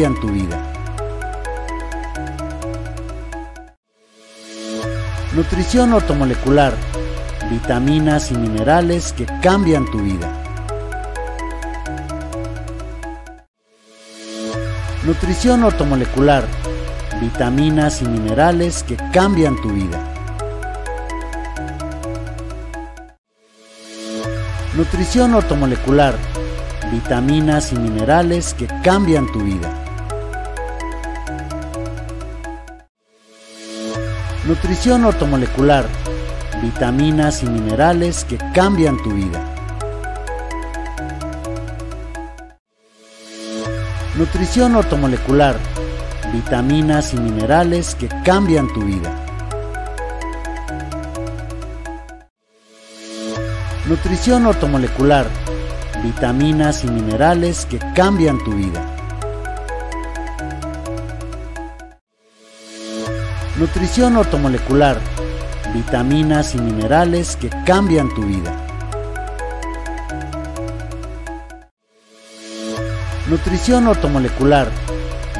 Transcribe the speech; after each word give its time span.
tu 0.00 0.28
vida. 0.28 0.58
Nutrición 5.34 5.92
ortomolecular, 5.92 6.72
vitaminas 7.50 8.30
y 8.30 8.34
minerales 8.34 9.12
que 9.12 9.26
cambian 9.42 9.84
tu 9.90 9.98
vida. 9.98 10.32
Nutrición 15.04 15.64
ortomolecular, 15.64 16.44
vitaminas 17.20 18.00
y 18.00 18.06
minerales 18.06 18.82
que 18.82 18.96
cambian 19.12 19.60
tu 19.60 19.68
vida. 19.68 20.00
Nutrición 24.74 25.34
ortomolecular, 25.34 26.14
vitaminas 26.90 27.72
y 27.72 27.76
minerales 27.76 28.54
que 28.54 28.66
cambian 28.82 29.30
tu 29.30 29.40
vida. 29.40 29.79
Nutrición 34.50 35.04
ortomolecular, 35.04 35.86
vitaminas 36.60 37.44
y 37.44 37.46
minerales 37.46 38.24
que 38.24 38.36
cambian 38.52 39.00
tu 39.00 39.12
vida. 39.12 39.44
Nutrición 44.16 44.74
ortomolecular, 44.74 45.54
vitaminas 46.32 47.14
y 47.14 47.18
minerales 47.18 47.94
que 47.94 48.08
cambian 48.24 48.66
tu 48.72 48.80
vida. 48.80 49.14
Nutrición 53.86 54.46
ortomolecular, 54.46 55.28
vitaminas 56.02 56.82
y 56.82 56.88
minerales 56.88 57.66
que 57.66 57.78
cambian 57.94 58.42
tu 58.42 58.50
vida. 58.54 58.99
Nutrición 63.60 64.16
ortomolecular, 64.16 64.98
vitaminas 65.74 66.54
y 66.54 66.58
minerales 66.58 67.36
que 67.36 67.50
cambian 67.66 68.08
tu 68.14 68.22
vida. 68.22 68.56
Nutrición 73.28 73.86
ortomolecular, 73.86 74.70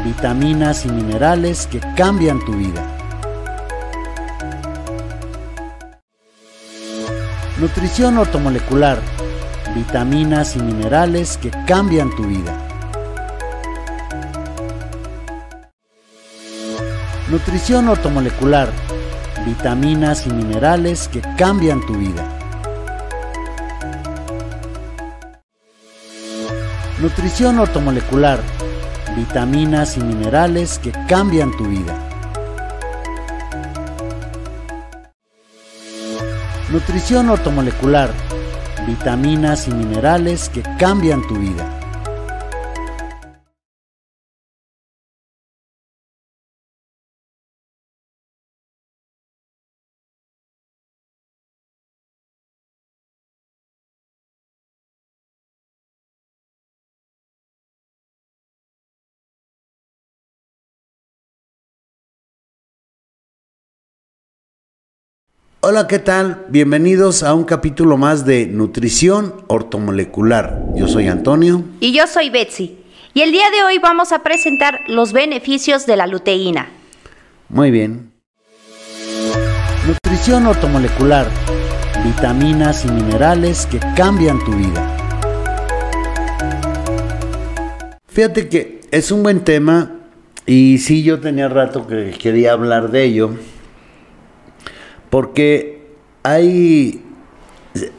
vitaminas 0.05 0.85
y 0.85 0.91
minerales 0.91 1.67
que 1.67 1.81
cambian 1.97 2.45
tu 2.45 2.53
vida. 2.53 2.85
Nutrición 7.59 8.19
ortomolecular, 8.19 8.99
vitaminas 9.75 10.57
y 10.57 10.59
minerales 10.61 11.39
que 11.39 11.51
cambian 11.67 12.15
tu 12.15 12.25
vida. 12.25 12.70
Nutrición 17.31 17.89
ortomolecular, 17.89 18.73
vitaminas 19.47 20.27
y 20.27 20.31
minerales 20.31 21.07
que 21.07 21.23
cambian 21.39 21.81
tu 21.87 21.95
vida. 21.95 22.25
Nutrición 26.99 27.61
ortomolecular, 27.61 28.41
vitaminas 29.15 29.97
y 29.97 30.01
minerales 30.01 30.81
que 30.81 30.91
cambian 31.07 31.57
tu 31.57 31.67
vida. 31.67 31.97
Nutrición 36.73 37.31
ortomolecular, 37.31 38.11
vitaminas 38.89 39.69
y 39.69 39.71
minerales 39.71 40.49
que 40.49 40.63
cambian 40.81 41.25
tu 41.29 41.37
vida. 41.37 41.70
Hola, 65.73 65.87
¿qué 65.87 66.01
tal? 66.01 66.47
Bienvenidos 66.49 67.23
a 67.23 67.33
un 67.33 67.45
capítulo 67.45 67.97
más 67.97 68.27
de 68.27 68.47
Nutrición 68.47 69.45
Ortomolecular. 69.47 70.65
Yo 70.75 70.89
soy 70.89 71.07
Antonio. 71.07 71.63
Y 71.79 71.93
yo 71.93 72.09
soy 72.09 72.29
Betsy. 72.29 72.81
Y 73.15 73.21
el 73.21 73.31
día 73.31 73.49
de 73.53 73.63
hoy 73.63 73.79
vamos 73.79 74.11
a 74.11 74.25
presentar 74.25 74.81
los 74.89 75.13
beneficios 75.13 75.87
de 75.87 75.97
la 75.97 76.09
luteína. 76.09 76.71
Muy 77.49 77.71
bien. 77.71 78.11
Nutrición 79.87 80.49
ortomolecular. 80.49 81.29
Vitaminas 82.03 82.85
y 82.85 82.89
minerales 82.89 83.67
que 83.67 83.79
cambian 83.97 84.45
tu 84.45 84.51
vida. 84.51 84.97
Fíjate 88.09 88.49
que 88.49 88.81
es 88.91 89.13
un 89.13 89.23
buen 89.23 89.45
tema 89.45 89.99
y 90.47 90.79
sí 90.79 91.05
yo 91.05 91.21
tenía 91.21 91.49
rato 91.49 91.87
que 91.87 92.11
quería 92.21 92.55
hablar 92.55 92.91
de 92.91 93.05
ello 93.05 93.37
porque 95.11 95.81
hay, 96.23 97.03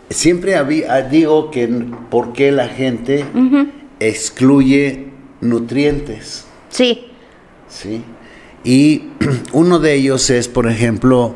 siempre 0.10 0.56
había, 0.56 1.02
digo 1.04 1.52
que 1.52 1.68
por 2.10 2.34
qué 2.34 2.52
la 2.52 2.68
gente 2.68 3.26
excluye 4.00 5.08
nutrientes. 5.42 6.46
Sí. 6.70 7.06
Sí. 7.68 8.04
Y 8.64 9.04
uno 9.54 9.80
de 9.80 9.94
ellos 9.94 10.30
es, 10.30 10.48
por 10.48 10.68
ejemplo, 10.68 11.36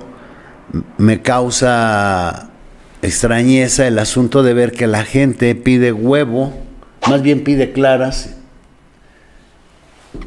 me 0.97 1.21
causa 1.21 2.49
extrañeza 3.01 3.87
el 3.87 3.99
asunto 3.99 4.43
de 4.43 4.53
ver 4.53 4.71
que 4.71 4.87
la 4.87 5.03
gente 5.03 5.53
pide 5.55 5.91
huevo, 5.91 6.53
más 7.07 7.21
bien 7.21 7.43
pide 7.43 7.71
claras. 7.71 8.35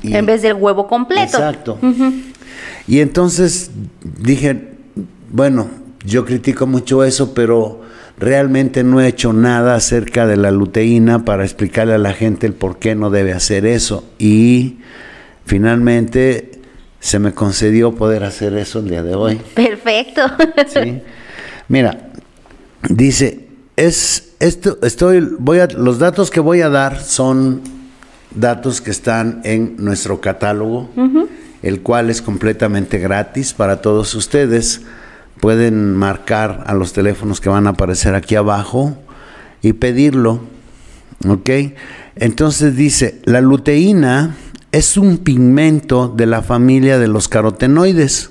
en 0.02 0.26
vez 0.26 0.42
del 0.42 0.54
huevo 0.54 0.86
completo. 0.86 1.38
Exacto. 1.38 1.78
Y 2.86 3.00
entonces 3.00 3.70
dije, 4.02 4.67
bueno, 5.30 5.68
yo 6.04 6.24
critico 6.24 6.66
mucho 6.66 7.04
eso, 7.04 7.34
pero 7.34 7.82
realmente 8.18 8.84
no 8.84 9.00
he 9.00 9.08
hecho 9.08 9.32
nada 9.32 9.74
acerca 9.74 10.26
de 10.26 10.36
la 10.36 10.50
luteína 10.50 11.24
para 11.24 11.44
explicarle 11.44 11.94
a 11.94 11.98
la 11.98 12.12
gente 12.12 12.46
el 12.46 12.54
por 12.54 12.78
qué 12.78 12.94
no 12.94 13.10
debe 13.10 13.32
hacer 13.32 13.66
eso. 13.66 14.04
Y 14.18 14.78
finalmente 15.44 16.60
se 17.00 17.18
me 17.18 17.32
concedió 17.32 17.94
poder 17.94 18.24
hacer 18.24 18.54
eso 18.54 18.80
el 18.80 18.88
día 18.88 19.02
de 19.02 19.14
hoy. 19.14 19.40
Perfecto. 19.54 20.22
Sí. 20.66 21.00
Mira, 21.68 22.10
dice, 22.88 23.46
es 23.76 24.34
esto 24.40 24.78
estoy 24.82 25.20
voy 25.38 25.58
a 25.58 25.66
los 25.66 25.98
datos 25.98 26.30
que 26.30 26.40
voy 26.40 26.60
a 26.60 26.68
dar 26.68 27.00
son 27.00 27.62
datos 28.34 28.80
que 28.80 28.90
están 28.90 29.40
en 29.44 29.76
nuestro 29.78 30.20
catálogo, 30.20 30.88
el 31.62 31.80
cual 31.82 32.10
es 32.10 32.22
completamente 32.22 32.98
gratis 32.98 33.52
para 33.52 33.80
todos 33.80 34.14
ustedes 34.14 34.82
pueden 35.40 35.94
marcar 35.94 36.64
a 36.66 36.74
los 36.74 36.92
teléfonos 36.92 37.40
que 37.40 37.48
van 37.48 37.66
a 37.66 37.70
aparecer 37.70 38.14
aquí 38.14 38.34
abajo 38.34 38.96
y 39.62 39.74
pedirlo. 39.74 40.40
¿Ok? 41.26 41.50
Entonces 42.16 42.76
dice, 42.76 43.20
la 43.24 43.40
luteína 43.40 44.36
es 44.72 44.96
un 44.96 45.18
pigmento 45.18 46.08
de 46.08 46.26
la 46.26 46.42
familia 46.42 46.98
de 46.98 47.08
los 47.08 47.28
carotenoides. 47.28 48.30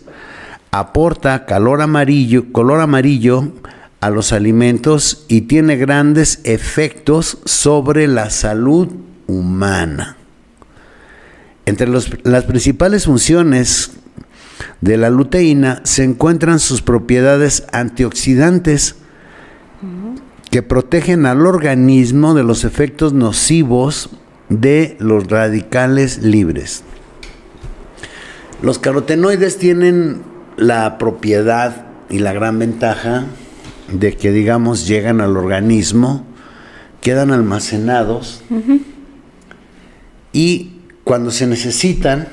Aporta 0.72 1.46
color 1.46 1.82
amarillo, 1.82 2.52
color 2.52 2.82
amarillo 2.82 3.52
a 4.00 4.10
los 4.10 4.32
alimentos 4.32 5.26
y 5.28 5.42
tiene 5.42 5.78
grandes 5.78 6.42
efectos 6.44 7.40
sobre 7.46 8.08
la 8.08 8.30
salud 8.30 8.90
humana. 9.26 10.18
Entre 11.66 11.88
las 11.88 12.44
principales 12.46 13.06
funciones 13.06 13.92
de 14.82 14.98
la 14.98 15.10
luteína 15.10 15.82
se 15.84 16.04
encuentran 16.04 16.60
sus 16.60 16.82
propiedades 16.82 17.66
antioxidantes 17.72 18.96
que 20.50 20.64
protegen 20.64 21.26
al 21.26 21.46
organismo 21.46 22.34
de 22.34 22.44
los 22.44 22.64
efectos 22.64 23.14
nocivos 23.14 24.10
de 24.50 24.96
los 25.00 25.28
radicales 25.28 26.24
libres. 26.24 26.84
Los 28.62 28.80
carotenoides 28.80 29.58
tienen 29.58 30.22
la 30.56 30.98
propiedad 30.98 31.86
y 32.10 32.20
la 32.20 32.34
gran 32.34 32.58
ventaja 32.58 33.26
de 33.92 34.16
que, 34.16 34.32
digamos, 34.32 34.88
llegan 34.88 35.22
al 35.22 35.38
organismo, 35.38 36.26
quedan 37.02 37.32
almacenados 37.32 38.44
y 40.34 40.82
cuando 41.04 41.32
se 41.32 41.48
necesitan, 41.48 42.28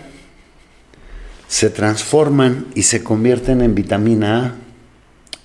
se 1.55 1.71
transforman 1.71 2.67
y 2.75 2.83
se 2.83 3.05
convierten 3.05 3.61
en 3.61 3.77
vitamina 3.77 4.57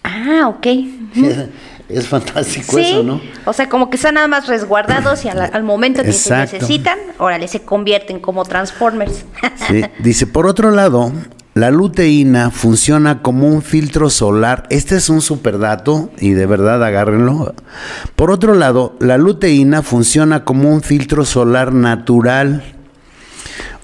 A. 0.02 0.10
Ah, 0.42 0.48
ok. 0.48 0.68
Es 1.88 2.08
fantástico 2.08 2.78
eso, 2.78 3.02
¿no? 3.02 3.20
O 3.46 3.54
sea, 3.54 3.68
como 3.68 3.90
que 3.90 3.96
están 3.96 4.14
nada 4.14 4.28
más 4.28 4.48
resguardados 4.48 5.26
y 5.26 5.30
al, 5.30 5.64
momento 5.64 6.04
que 6.04 6.14
se 6.14 6.36
necesitan, 6.36 7.00
órale, 7.18 7.48
se 7.48 7.62
convierten 7.62 8.20
como 8.20 8.46
Transformers. 8.46 9.26
sí. 9.68 9.84
Dice, 9.98 10.28
por 10.28 10.46
otro 10.46 10.70
lado, 10.70 11.12
la 11.56 11.72
luteína 11.72 12.52
funciona 12.52 13.24
como 13.24 13.48
un 13.48 13.64
filtro 13.64 14.12
solar. 14.12 14.68
Este 14.70 14.98
es 14.98 15.10
un 15.10 15.22
superdato 15.22 16.12
y 16.20 16.32
de 16.32 16.46
verdad 16.46 16.84
agárrenlo. 16.84 17.56
Por 18.16 18.30
otro 18.30 18.54
lado, 18.54 18.96
la 19.00 19.18
luteína 19.18 19.82
funciona 19.82 20.44
como 20.44 20.70
un 20.72 20.84
filtro 20.84 21.26
solar 21.26 21.74
natural 21.74 22.76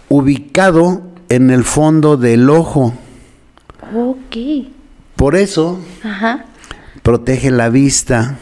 ubicado 0.10 1.15
en 1.30 1.50
el 1.50 1.64
fondo 1.64 2.18
del 2.18 2.50
ojo. 2.50 2.94
Ok. 3.96 4.38
Por 5.16 5.36
eso 5.36 5.80
protege 7.04 7.52
la 7.52 7.70
vista 7.70 8.38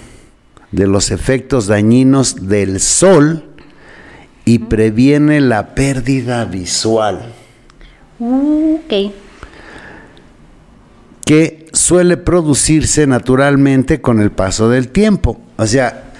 de 0.71 0.87
los 0.87 1.11
efectos 1.11 1.67
dañinos 1.67 2.47
del 2.47 2.79
sol 2.79 3.43
y 4.45 4.59
previene 4.59 5.39
la 5.39 5.75
pérdida 5.75 6.45
visual. 6.45 7.33
Ok. 8.19 9.13
Que 11.25 11.67
suele 11.73 12.17
producirse 12.17 13.07
naturalmente 13.07 14.01
con 14.01 14.19
el 14.19 14.31
paso 14.31 14.69
del 14.69 14.89
tiempo. 14.89 15.39
O 15.57 15.65
sea, 15.67 16.11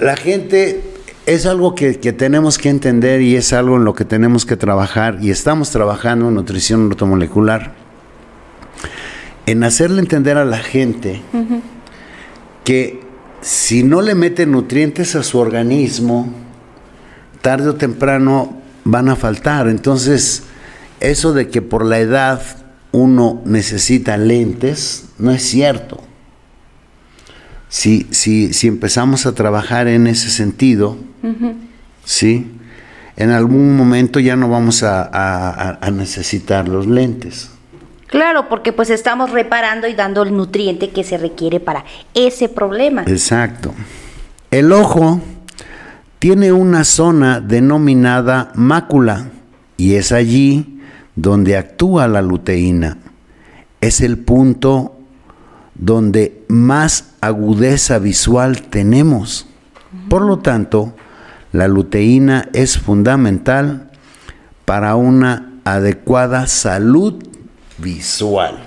la 0.00 0.16
gente 0.16 0.93
es 1.26 1.46
algo 1.46 1.74
que, 1.74 1.94
tenemos 1.94 2.58
que 2.58 2.68
entender 2.68 3.22
y 3.22 3.36
es 3.36 3.52
algo 3.52 3.76
en 3.76 3.84
lo 3.84 3.94
que 3.94 4.04
tenemos 4.04 4.44
que 4.44 4.56
trabajar 4.56 5.18
y 5.22 5.30
estamos 5.30 5.70
trabajando 5.70 6.28
en 6.28 6.34
nutrición 6.34 6.86
ortomolecular, 6.86 7.72
en 9.46 9.64
hacerle 9.64 10.00
entender 10.00 10.36
a 10.36 10.44
la 10.44 10.58
gente 10.58 11.22
que 12.62 13.02
si 13.40 13.82
no 13.82 14.02
le 14.02 14.14
mete 14.14 14.46
nutrientes 14.46 15.16
a 15.16 15.22
su 15.22 15.38
organismo, 15.38 16.32
tarde 17.40 17.68
o 17.68 17.74
temprano 17.74 18.60
van 18.84 19.08
a 19.08 19.16
faltar. 19.16 19.68
Entonces, 19.68 20.44
eso 21.00 21.32
de 21.32 21.48
que 21.48 21.62
por 21.62 21.84
la 21.84 21.98
edad 21.98 22.40
uno 22.92 23.42
necesita 23.44 24.16
lentes, 24.16 25.06
no 25.18 25.30
es 25.30 25.42
cierto. 25.42 26.00
Si, 27.68 28.06
si, 28.10 28.52
si 28.52 28.68
empezamos 28.68 29.26
a 29.26 29.34
trabajar 29.34 29.88
en 29.88 30.06
ese 30.06 30.30
sentido, 30.30 30.96
¿sí? 32.04 32.50
En 33.16 33.30
algún 33.30 33.76
momento 33.76 34.18
ya 34.18 34.36
no 34.36 34.48
vamos 34.48 34.82
a, 34.82 35.78
necesitar 35.92 36.68
los 36.68 36.86
lentes. 36.86 37.50
Claro, 38.06 38.48
porque 38.48 38.72
pues 38.72 38.90
estamos 38.90 39.30
reparando 39.30 39.88
y 39.88 39.94
dando 39.94 40.22
el 40.22 40.36
nutriente 40.36 40.90
que 40.90 41.04
se 41.04 41.18
requiere 41.18 41.60
para 41.60 41.84
ese 42.14 42.48
problema. 42.48 43.02
Exacto. 43.06 43.74
El 44.50 44.72
ojo 44.72 45.20
tiene 46.18 46.52
una 46.52 46.84
zona 46.84 47.40
denominada 47.40 48.52
mácula 48.54 49.30
y 49.76 49.94
es 49.94 50.12
allí 50.12 50.80
donde 51.16 51.56
actúa 51.56 52.06
la 52.08 52.22
luteína. 52.22 52.98
Es 53.80 54.00
el 54.00 54.18
punto 54.18 54.96
donde 55.74 56.44
más 56.48 57.14
agudeza 57.20 57.98
visual 57.98 58.62
tenemos. 58.62 59.46
Por 60.08 60.22
lo 60.22 60.38
tanto, 60.38 60.94
la 61.54 61.68
luteína 61.68 62.48
es 62.52 62.78
fundamental 62.78 63.88
para 64.64 64.96
una 64.96 65.52
adecuada 65.64 66.48
salud 66.48 67.22
visual. 67.78 68.58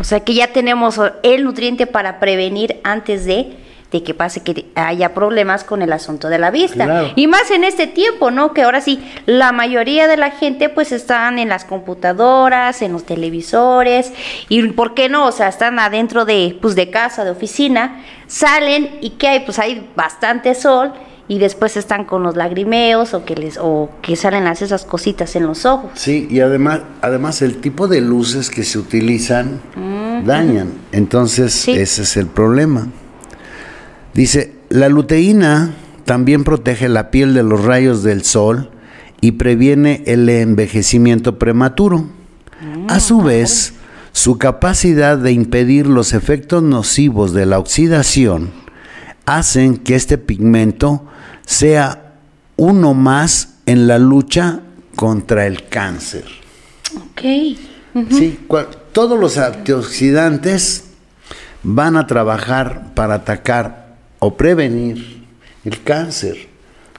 O 0.00 0.02
sea 0.02 0.20
que 0.20 0.32
ya 0.32 0.46
tenemos 0.46 0.98
el 1.22 1.44
nutriente 1.44 1.86
para 1.86 2.20
prevenir 2.20 2.80
antes 2.84 3.26
de, 3.26 3.58
que 3.90 4.14
pase 4.14 4.42
que 4.42 4.64
haya 4.74 5.12
problemas 5.12 5.62
con 5.62 5.82
el 5.82 5.92
asunto 5.92 6.30
de 6.30 6.38
la 6.38 6.50
vista. 6.50 7.12
Y 7.16 7.26
más 7.26 7.50
en 7.50 7.64
este 7.64 7.86
tiempo, 7.86 8.30
¿no? 8.30 8.54
Que 8.54 8.62
ahora 8.62 8.80
sí, 8.80 9.04
la 9.26 9.52
mayoría 9.52 10.08
de 10.08 10.16
la 10.16 10.30
gente 10.30 10.70
pues 10.70 10.90
están 10.90 11.38
en 11.38 11.50
las 11.50 11.66
computadoras, 11.66 12.80
en 12.80 12.92
los 12.92 13.04
televisores, 13.04 14.10
y 14.48 14.66
¿por 14.68 14.94
qué 14.94 15.10
no? 15.10 15.26
O 15.26 15.32
sea, 15.32 15.48
están 15.48 15.78
adentro 15.78 16.24
de, 16.24 16.56
pues, 16.62 16.76
de 16.76 16.88
casa, 16.88 17.26
de 17.26 17.30
oficina, 17.30 18.02
salen 18.26 18.96
y 19.02 19.10
¿qué 19.10 19.28
hay? 19.28 19.40
Pues 19.40 19.58
hay 19.58 19.86
bastante 19.94 20.54
sol 20.54 20.94
y 21.32 21.38
después 21.38 21.78
están 21.78 22.04
con 22.04 22.22
los 22.22 22.36
lagrimeos 22.36 23.14
o 23.14 23.24
que 23.24 23.34
les 23.34 23.56
o 23.58 23.88
que 24.02 24.16
salen 24.16 24.44
las 24.44 24.60
esas 24.60 24.84
cositas 24.84 25.34
en 25.34 25.46
los 25.46 25.64
ojos. 25.64 25.90
Sí, 25.94 26.28
y 26.30 26.40
además 26.40 26.80
además 27.00 27.40
el 27.40 27.56
tipo 27.56 27.88
de 27.88 28.02
luces 28.02 28.50
que 28.50 28.64
se 28.64 28.78
utilizan 28.78 29.58
dañan. 30.26 30.72
Entonces, 30.92 31.66
ese 31.68 32.02
es 32.02 32.16
el 32.18 32.26
problema. 32.26 32.86
Dice, 34.12 34.52
la 34.68 34.90
luteína 34.90 35.74
también 36.04 36.44
protege 36.44 36.90
la 36.90 37.10
piel 37.10 37.32
de 37.32 37.42
los 37.42 37.64
rayos 37.64 38.02
del 38.02 38.24
sol 38.24 38.68
y 39.22 39.32
previene 39.32 40.02
el 40.04 40.28
envejecimiento 40.28 41.38
prematuro. 41.38 42.04
A 42.88 43.00
su 43.00 43.22
vez, 43.22 43.72
su 44.12 44.36
capacidad 44.36 45.16
de 45.16 45.32
impedir 45.32 45.86
los 45.86 46.12
efectos 46.12 46.62
nocivos 46.62 47.32
de 47.32 47.46
la 47.46 47.58
oxidación 47.58 48.61
hacen 49.26 49.76
que 49.78 49.94
este 49.94 50.18
pigmento 50.18 51.04
sea 51.46 52.14
uno 52.56 52.94
más 52.94 53.56
en 53.66 53.86
la 53.86 53.98
lucha 53.98 54.60
contra 54.96 55.46
el 55.46 55.68
cáncer. 55.68 56.24
Ok. 56.96 57.22
Sí, 58.10 58.38
todos 58.92 59.18
los 59.18 59.36
antioxidantes 59.38 60.84
van 61.62 61.96
a 61.96 62.06
trabajar 62.06 62.94
para 62.94 63.14
atacar 63.14 63.96
o 64.18 64.36
prevenir 64.36 65.26
el 65.64 65.82
cáncer. 65.82 66.48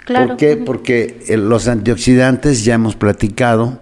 Claro. 0.05 0.29
¿Por 0.29 0.37
qué? 0.37 0.57
Porque 0.57 1.23
eh, 1.27 1.37
los 1.37 1.67
antioxidantes, 1.67 2.63
ya 2.63 2.75
hemos 2.75 2.95
platicado, 2.95 3.79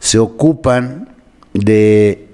se 0.00 0.18
ocupan 0.18 1.10
de 1.52 2.29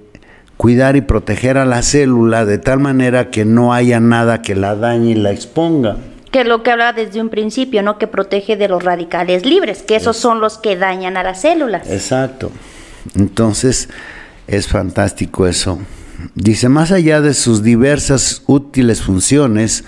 cuidar 0.57 0.97
y 0.97 1.01
proteger 1.01 1.59
a 1.59 1.65
la 1.65 1.83
célula 1.83 2.45
de 2.45 2.59
tal 2.59 2.81
manera 2.81 3.31
que 3.31 3.45
no 3.45 3.73
haya 3.73 4.01
nada 4.01 4.43
que 4.43 4.55
la 4.55 4.75
dañe 4.75 5.11
y 5.11 5.15
la 5.15 5.31
exponga 5.31 5.97
que 6.37 6.43
es 6.43 6.49
lo 6.49 6.63
que 6.63 6.71
hablaba 6.71 6.93
desde 6.93 7.23
un 7.23 7.31
principio, 7.31 7.83
¿no? 7.83 7.97
Que 7.97 8.09
protege 8.09 8.59
de 8.59 8.69
los 8.69 8.85
radicales 8.85 9.47
libres, 9.47 9.83
que 9.83 9.97
esos 9.97 10.19
son 10.19 10.39
los 10.41 10.59
que 10.59 10.77
dañan 10.77 11.17
a 11.17 11.23
las 11.23 11.41
células. 11.41 11.89
Exacto. 11.89 12.51
Entonces, 13.15 13.89
es 14.47 14.69
fantástico 14.69 15.47
eso. 15.47 15.79
Dice, 16.35 16.69
más 16.69 16.93
allá 16.93 17.23
de 17.23 17.33
sus 17.33 17.63
diversas 17.63 18.43
útiles 18.47 19.01
funciones, 19.01 19.85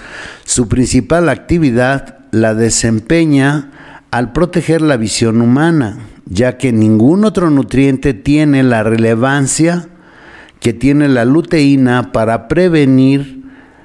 su 0.47 0.69
principal 0.69 1.29
actividad 1.29 2.21
la 2.31 2.55
desempeña 2.55 4.07
al 4.11 4.33
proteger 4.33 4.81
la 4.81 4.97
visión 4.97 5.43
humana, 5.43 5.99
ya 6.25 6.57
que 6.57 6.73
ningún 6.73 7.27
otro 7.27 7.51
nutriente 7.51 8.15
tiene 8.15 8.63
la 8.63 8.83
relevancia 8.83 9.89
que 10.61 10.73
tiene 10.73 11.09
la 11.09 11.25
luteína 11.25 12.13
para 12.13 12.49
prevenir 12.49 13.43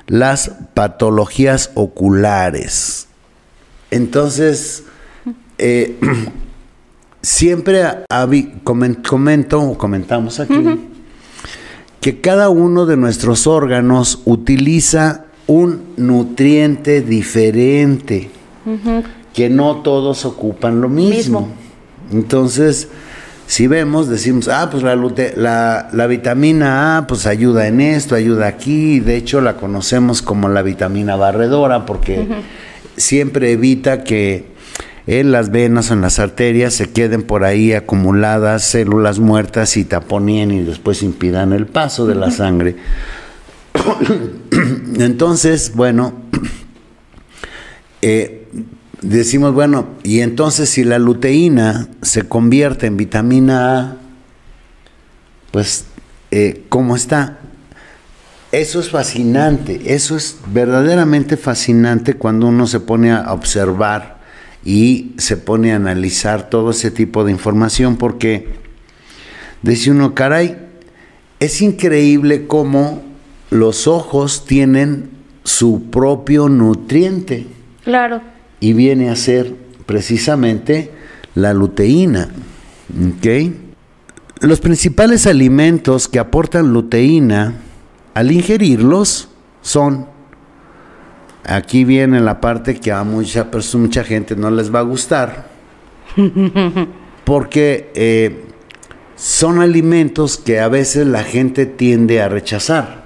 las 0.08 0.52
patologías 0.74 1.72
oculares. 1.76 3.08
Entonces, 3.92 4.84
eh, 5.58 5.98
siempre 7.22 7.84
comento 9.04 9.62
o 9.62 9.78
comentamos 9.78 10.40
aquí 10.40 10.56
que 12.04 12.20
cada 12.20 12.50
uno 12.50 12.86
de 12.86 12.98
nuestros 12.98 13.48
órganos 13.48 14.24
utiliza 14.26 15.24
un 15.48 15.84
nutriente 15.96 17.02
diferente, 17.02 18.30
que 19.34 19.50
no 19.50 19.78
todos 19.78 20.26
ocupan 20.26 20.82
lo 20.82 20.90
mismo. 20.90 21.48
Entonces, 22.12 22.90
si 23.54 23.68
vemos, 23.68 24.10
decimos, 24.10 24.48
ah, 24.48 24.68
pues 24.72 24.82
la, 24.82 24.96
la, 24.96 25.88
la, 25.94 26.08
vitamina 26.08 26.98
A, 26.98 27.06
pues 27.06 27.28
ayuda 27.28 27.68
en 27.68 27.82
esto, 27.82 28.16
ayuda 28.16 28.48
aquí, 28.48 29.00
de 29.00 29.16
hecho 29.16 29.42
la 29.42 29.58
conocemos 29.58 30.24
como 30.24 30.50
la 30.50 30.64
vitamina 30.64 31.16
barredora, 31.18 31.86
porque 31.86 32.28
siempre 32.98 33.52
evita 33.52 34.04
que 34.04 34.46
en 35.06 35.32
las 35.32 35.52
venas 35.52 35.92
o 35.92 35.94
en 35.94 36.02
las 36.02 36.18
arterias 36.18 36.74
se 36.74 36.92
queden 36.92 37.22
por 37.22 37.44
ahí 37.44 37.74
acumuladas 37.74 38.64
células 38.64 39.20
muertas 39.20 39.78
y 39.78 39.86
taponien 39.86 40.50
y 40.50 40.64
después 40.64 41.04
impidan 41.04 41.54
el 41.54 41.68
paso 41.68 42.08
de 42.08 42.16
la 42.16 42.32
sangre. 42.32 42.78
Entonces, 44.98 45.74
bueno, 45.76 46.14
eh, 48.02 48.43
decimos, 49.04 49.54
bueno, 49.54 49.88
y 50.04 50.22
entonces 50.22 50.70
si 50.70 50.84
la 50.84 50.98
luteína 50.98 51.88
se 52.02 52.24
convierte 52.24 52.88
en 52.88 52.98
vitamina 52.98 53.80
A, 53.80 53.98
pues, 55.52 55.86
eh, 56.32 56.64
¿cómo 56.70 56.96
está? 56.96 57.40
Eso 58.52 58.80
es 58.80 58.90
fascinante, 58.90 59.94
eso 59.94 60.16
es 60.16 60.38
verdaderamente 60.48 61.38
fascinante 61.38 62.16
cuando 62.16 62.48
uno 62.48 62.68
se 62.68 62.80
pone 62.80 63.12
a 63.12 63.34
observar 63.34 64.20
y 64.64 65.14
se 65.18 65.38
pone 65.38 65.74
a 65.74 65.76
analizar 65.76 66.50
todo 66.50 66.72
ese 66.72 66.92
tipo 66.92 67.24
de 67.24 67.32
información, 67.32 67.98
porque 67.98 68.48
dice 69.62 69.92
uno, 69.92 70.16
caray, 70.16 70.58
es 71.40 71.62
increíble 71.62 72.48
cómo 72.48 73.04
los 73.50 73.88
ojos 73.88 74.46
tienen 74.46 75.10
su 75.44 75.90
propio 75.90 76.48
nutriente. 76.48 77.48
Claro. 77.84 78.33
Y 78.64 78.72
viene 78.72 79.10
a 79.10 79.18
ser 79.18 79.54
precisamente 79.86 80.90
la 81.36 81.54
luteína. 81.54 82.30
Los 84.40 84.62
principales 84.62 85.28
alimentos 85.28 86.08
que 86.08 86.18
aportan 86.18 86.72
luteína 86.72 87.56
al 88.14 88.32
ingerirlos 88.32 89.28
son, 89.62 90.08
aquí 91.44 91.84
viene 91.84 92.22
la 92.22 92.40
parte 92.40 92.76
que 92.76 92.94
a 92.94 93.04
mucha, 93.04 93.50
mucha 93.74 94.06
gente 94.06 94.38
no 94.38 94.50
les 94.50 94.74
va 94.74 94.80
a 94.80 94.84
gustar, 94.84 95.50
porque 97.26 97.92
eh, 97.96 98.46
son 99.18 99.60
alimentos 99.60 100.38
que 100.38 100.62
a 100.62 100.70
veces 100.70 101.06
la 101.06 101.26
gente 101.26 101.66
tiende 101.66 102.22
a 102.22 102.30
rechazar. 102.30 103.04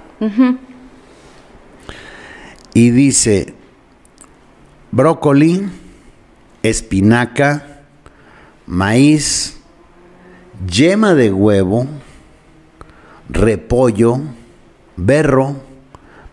Y 2.74 2.90
dice, 2.90 3.57
brócoli, 4.90 5.68
espinaca, 6.62 7.82
maíz, 8.66 9.58
yema 10.66 11.14
de 11.14 11.32
huevo, 11.32 11.86
repollo, 13.28 14.20
berro, 14.96 15.56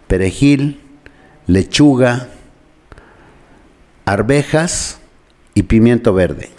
perejil, 0.08 0.82
lechuga, 1.48 2.30
arvejas 4.06 5.00
y 5.54 5.64
pimiento 5.64 6.14
verde. 6.14 6.50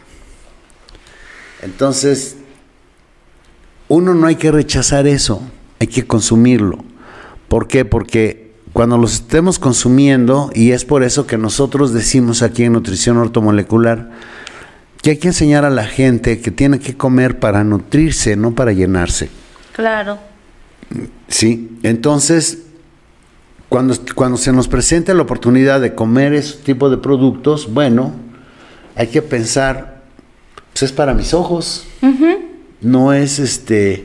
Entonces, 1.63 2.37
uno 3.89 4.15
no 4.15 4.27
hay 4.27 4.37
que 4.37 4.51
rechazar 4.51 5.07
eso, 5.07 5.43
hay 5.81 5.87
que 5.87 6.07
consumirlo. 6.07 6.85
¿Por 7.49 7.69
qué? 7.69 7.85
Porque 7.85 8.46
cuando 8.77 8.99
los 8.99 9.15
estemos 9.15 9.59
consumiendo, 9.59 10.51
y 10.53 10.73
es 10.73 10.85
por 10.85 11.03
eso 11.03 11.27
que 11.27 11.39
nosotros 11.39 11.95
decimos 11.95 12.43
aquí 12.43 12.65
en 12.65 12.75
Nutrición 12.75 13.17
Ortomolecular, 13.17 14.11
que 15.01 15.13
hay 15.13 15.17
que 15.17 15.29
enseñar 15.29 15.65
a 15.65 15.71
la 15.71 15.85
gente 15.85 16.43
que 16.43 16.51
tiene 16.51 16.79
que 16.79 16.95
comer 16.95 17.39
para 17.39 17.65
nutrirse, 17.65 18.37
no 18.37 18.55
para 18.55 18.73
llenarse. 18.73 19.31
Claro. 19.73 20.19
Sí, 21.27 21.79
entonces, 21.85 22.65
cuando, 23.71 23.95
cuando 24.15 24.37
se 24.37 24.53
nos 24.53 24.69
presenta 24.69 25.15
la 25.15 25.23
oportunidad 25.23 25.81
de 25.81 25.95
comer 25.95 26.35
ese 26.35 26.59
tipo 26.59 26.91
de 26.91 26.99
productos, 26.99 27.73
bueno, 27.73 28.13
hay 28.95 29.07
que 29.07 29.23
pensar, 29.23 30.03
pues 30.75 30.83
es 30.83 30.93
para 30.93 31.15
mis 31.15 31.33
ojos, 31.33 31.87
no 32.83 33.15
es 33.15 33.39
este 33.39 34.05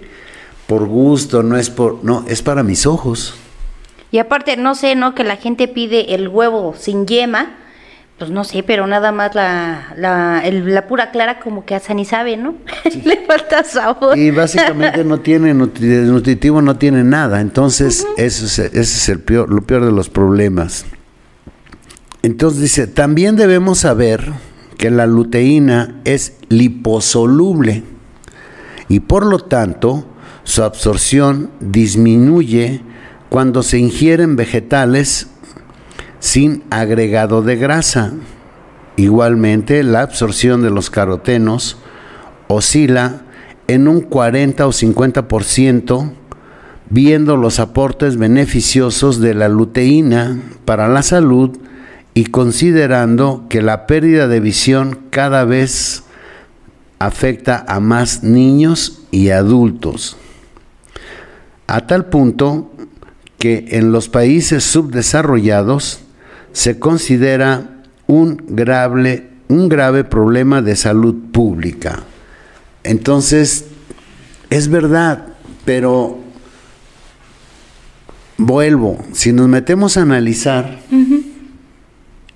por 0.65 0.87
gusto, 0.87 1.43
no 1.43 1.57
es 1.57 1.69
por, 1.69 2.05
no, 2.05 2.23
es 2.29 2.41
para 2.41 2.63
mis 2.63 2.85
ojos. 2.85 3.35
Y 4.11 4.19
aparte, 4.19 4.57
no 4.57 4.75
sé, 4.75 4.95
¿no? 4.95 5.15
Que 5.15 5.23
la 5.23 5.37
gente 5.37 5.67
pide 5.67 6.13
el 6.13 6.27
huevo 6.27 6.75
sin 6.77 7.05
yema, 7.05 7.55
pues 8.17 8.29
no 8.29 8.43
sé, 8.43 8.61
pero 8.61 8.85
nada 8.85 9.11
más 9.11 9.33
la, 9.33 9.93
la, 9.97 10.43
la 10.45 10.87
pura 10.87 11.09
clara 11.09 11.39
como 11.39 11.65
que 11.65 11.73
hasta 11.73 11.93
ni 11.93 12.05
sabe, 12.05 12.37
¿no? 12.37 12.55
Le 13.05 13.25
falta 13.25 13.63
sabor. 13.63 14.17
Y 14.17 14.29
básicamente 14.29 15.03
no 15.03 15.21
tiene, 15.21 15.53
nutritivo 15.53 16.61
no 16.61 16.75
tiene 16.75 17.03
nada, 17.03 17.41
entonces 17.41 18.05
eso 18.17 18.45
es, 18.45 18.59
ese 18.59 18.79
es 18.79 19.09
el 19.09 19.21
peor, 19.21 19.49
lo 19.49 19.61
peor 19.63 19.85
de 19.85 19.91
los 19.91 20.09
problemas. 20.09 20.85
Entonces 22.21 22.61
dice, 22.61 22.85
también 22.85 23.37
debemos 23.37 23.79
saber 23.79 24.31
que 24.77 24.91
la 24.91 25.07
luteína 25.07 26.01
es 26.03 26.37
liposoluble 26.49 27.83
y 28.87 28.99
por 28.99 29.25
lo 29.25 29.39
tanto 29.39 30.05
su 30.43 30.63
absorción 30.63 31.49
disminuye 31.59 32.81
cuando 33.31 33.63
se 33.63 33.79
ingieren 33.79 34.35
vegetales 34.35 35.27
sin 36.19 36.63
agregado 36.69 37.41
de 37.41 37.55
grasa. 37.55 38.11
Igualmente, 38.97 39.83
la 39.83 40.01
absorción 40.01 40.61
de 40.61 40.69
los 40.69 40.89
carotenos 40.89 41.77
oscila 42.49 43.21
en 43.69 43.87
un 43.87 44.01
40 44.01 44.67
o 44.67 44.71
50%, 44.73 46.11
viendo 46.89 47.37
los 47.37 47.61
aportes 47.61 48.17
beneficiosos 48.17 49.21
de 49.21 49.33
la 49.33 49.47
luteína 49.47 50.37
para 50.65 50.89
la 50.89 51.01
salud 51.01 51.57
y 52.13 52.25
considerando 52.25 53.45
que 53.47 53.61
la 53.61 53.87
pérdida 53.87 54.27
de 54.27 54.41
visión 54.41 54.99
cada 55.09 55.45
vez 55.45 56.03
afecta 56.99 57.63
a 57.65 57.79
más 57.79 58.23
niños 58.23 59.03
y 59.09 59.29
adultos. 59.29 60.17
A 61.67 61.87
tal 61.87 62.07
punto 62.07 62.71
que 63.41 63.69
en 63.71 63.91
los 63.91 64.07
países 64.07 64.63
subdesarrollados 64.63 66.01
se 66.53 66.77
considera 66.77 67.81
un 68.05 68.37
grave, 68.49 69.29
un 69.47 69.67
grave 69.67 70.03
problema 70.03 70.61
de 70.61 70.75
salud 70.75 71.15
pública. 71.31 72.03
Entonces, 72.83 73.65
es 74.51 74.67
verdad, 74.67 75.29
pero 75.65 76.19
vuelvo, 78.37 79.03
si 79.11 79.33
nos 79.33 79.47
metemos 79.47 79.97
a 79.97 80.03
analizar, 80.03 80.77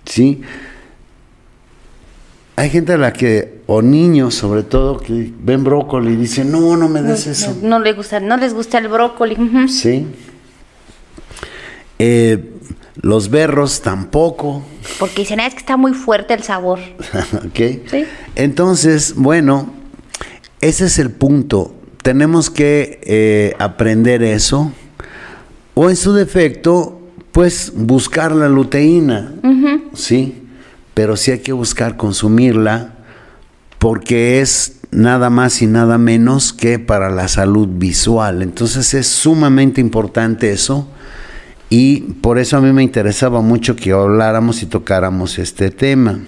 ¿sí? 0.05 0.41
Hay 2.55 2.71
gente 2.71 2.93
a 2.93 2.97
la 2.97 3.13
que, 3.13 3.61
o 3.67 3.83
niños 3.83 4.33
sobre 4.33 4.63
todo, 4.63 4.97
que 4.97 5.31
ven 5.39 5.63
brócoli 5.63 6.13
y 6.13 6.15
dicen, 6.15 6.51
no, 6.51 6.75
no 6.75 6.89
me 6.89 7.03
des 7.03 7.27
eso. 7.27 7.55
No, 7.61 7.77
le 7.77 7.93
gusta, 7.93 8.19
no 8.19 8.37
les 8.37 8.55
gusta 8.55 8.79
el 8.79 8.87
brócoli. 8.87 9.37
Sí. 9.69 10.07
Eh, 11.99 12.51
los 13.01 13.29
berros 13.29 13.81
tampoco. 13.81 14.63
Porque 14.99 15.21
dicen, 15.21 15.39
ah, 15.39 15.47
es 15.47 15.53
que 15.53 15.59
está 15.59 15.77
muy 15.77 15.93
fuerte 15.93 16.33
el 16.33 16.43
sabor. 16.43 16.79
ok. 17.33 17.59
¿Sí? 17.89 18.05
Entonces, 18.35 19.15
bueno, 19.15 19.73
ese 20.61 20.85
es 20.85 20.99
el 20.99 21.11
punto. 21.11 21.75
Tenemos 22.01 22.49
que 22.49 22.99
eh, 23.03 23.55
aprender 23.59 24.23
eso. 24.23 24.71
O 25.73 25.89
en 25.89 25.95
su 25.95 26.13
defecto, 26.13 27.01
pues 27.31 27.73
buscar 27.75 28.31
la 28.31 28.47
luteína. 28.47 29.33
Sí. 29.93 30.41
Pero 30.93 31.17
sí 31.17 31.31
hay 31.31 31.39
que 31.39 31.51
buscar 31.51 31.97
consumirla 31.97 32.93
porque 33.79 34.39
es 34.39 34.79
nada 34.91 35.29
más 35.29 35.61
y 35.61 35.67
nada 35.67 35.97
menos 35.97 36.53
que 36.53 36.79
para 36.79 37.09
la 37.09 37.27
salud 37.27 37.67
visual. 37.69 38.41
Entonces 38.41 38.93
es 38.93 39.07
sumamente 39.07 39.81
importante 39.81 40.51
eso 40.51 40.87
y 41.69 42.01
por 42.21 42.37
eso 42.37 42.57
a 42.57 42.61
mí 42.61 42.71
me 42.71 42.83
interesaba 42.83 43.41
mucho 43.41 43.75
que 43.75 43.91
habláramos 43.91 44.61
y 44.61 44.67
tocáramos 44.67 45.39
este 45.39 45.71
tema. 45.71 46.19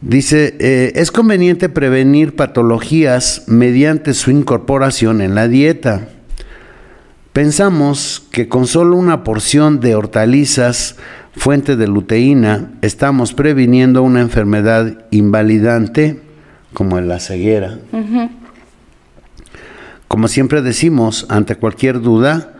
Dice, 0.00 0.56
eh, 0.58 0.92
es 0.96 1.12
conveniente 1.12 1.68
prevenir 1.68 2.34
patologías 2.34 3.44
mediante 3.46 4.14
su 4.14 4.32
incorporación 4.32 5.20
en 5.20 5.36
la 5.36 5.46
dieta. 5.46 6.08
Pensamos 7.32 8.26
que 8.32 8.48
con 8.48 8.66
solo 8.66 8.96
una 8.96 9.22
porción 9.22 9.78
de 9.78 9.94
hortalizas, 9.94 10.96
fuente 11.36 11.76
de 11.76 11.86
luteína, 11.86 12.72
estamos 12.82 13.32
previniendo 13.32 14.02
una 14.02 14.20
enfermedad 14.20 15.06
invalidante 15.12 16.20
como 16.72 16.98
en 16.98 17.08
la 17.08 17.20
ceguera. 17.20 17.78
Como 20.08 20.28
siempre 20.28 20.62
decimos, 20.62 21.26
ante 21.28 21.56
cualquier 21.56 22.00
duda, 22.00 22.51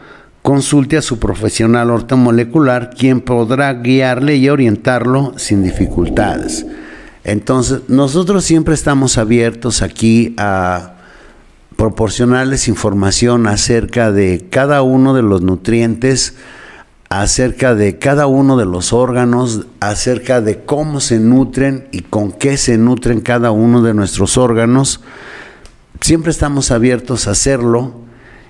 consulte 0.43 0.97
a 0.97 1.03
su 1.03 1.19
profesional 1.19 1.91
ortomolecular, 1.91 2.91
quien 2.91 3.21
podrá 3.21 3.73
guiarle 3.75 4.37
y 4.37 4.49
orientarlo 4.49 5.35
sin 5.37 5.63
dificultades. 5.63 6.67
Entonces, 7.25 7.83
nosotros 7.89 8.45
siempre 8.45 8.75
estamos 8.75 9.17
abiertos 9.19 9.83
aquí 9.83 10.35
a 10.37 10.95
proporcionarles 11.77 12.69
información 12.69 13.47
acerca 13.47 14.11
de 14.11 14.47
cada 14.51 14.83
uno 14.83 15.15
de 15.15 15.23
los 15.23 15.43
nutrientes, 15.43 16.35
acerca 17.09 17.75
de 17.75 17.99
cada 17.99 18.27
uno 18.27 18.57
de 18.57 18.67
los 18.67 18.93
órganos, 18.93 19.67
acerca 19.81 20.41
de 20.41 20.65
cómo 20.65 21.01
se 21.01 21.21
nutren 21.21 21.87
y 21.93 22.01
con 22.01 22.33
qué 22.33 22.57
se 22.57 22.79
nutren 22.79 23.21
cada 23.21 23.53
uno 23.53 23.83
de 23.83 23.95
nuestros 23.95 24.37
órganos. 24.37 25.01
Siempre 26.01 26.33
estamos 26.33 26.73
abiertos 26.73 27.29
a 27.29 27.33
hacerlo 27.33 27.95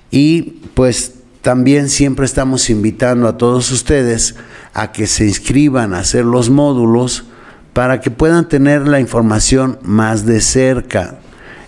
y 0.09 0.61
pues 0.73 1.22
también 1.43 1.89
siempre 1.89 2.25
estamos 2.25 2.69
invitando 2.69 3.27
a 3.27 3.37
todos 3.37 3.69
ustedes 3.71 4.35
a 4.73 4.93
que 4.93 5.07
se 5.07 5.25
inscriban 5.25 5.93
a 5.93 5.99
hacer 5.99 6.23
los 6.23 6.49
módulos 6.49 7.25
para 7.73 7.99
que 7.99 8.09
puedan 8.09 8.47
tener 8.47 8.87
la 8.87 9.01
información 9.01 9.77
más 9.83 10.25
de 10.25 10.39
cerca. 10.39 11.19